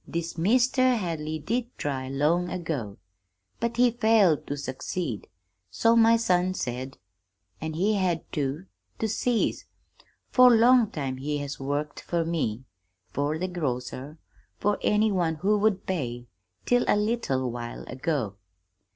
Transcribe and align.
This 0.07 0.35
Meester 0.35 0.95
Hadley 0.95 1.37
did 1.37 1.67
try, 1.77 2.09
long 2.09 2.49
ago, 2.49 2.97
but 3.59 3.77
he 3.77 3.91
failed 3.91 4.47
to 4.47 4.57
succeed, 4.57 5.27
so 5.69 5.95
my 5.95 6.17
son 6.17 6.55
said; 6.55 6.97
an' 7.61 7.73
he 7.73 7.93
had 7.93 8.23
to 8.31 8.65
to 8.97 9.07
cease. 9.07 9.65
For 10.31 10.49
long 10.49 10.89
time 10.89 11.17
he 11.17 11.37
has 11.37 11.59
worked 11.59 11.99
for 12.01 12.25
me, 12.25 12.63
for 13.11 13.37
the 13.37 13.47
grocer, 13.47 14.17
for 14.57 14.79
any 14.81 15.11
one 15.11 15.35
who 15.35 15.55
would 15.59 15.85
pay 15.85 16.25
till 16.65 16.83
a 16.87 16.95
leetle 16.97 17.51
while 17.51 17.83
ago. 17.83 18.37